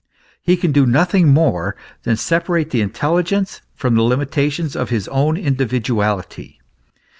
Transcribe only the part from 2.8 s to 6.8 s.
in telligence from the limitations of his own individuality.